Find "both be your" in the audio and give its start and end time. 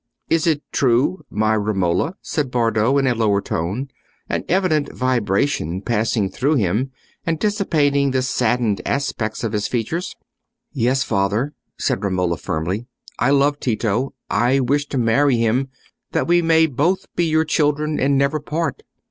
16.65-17.45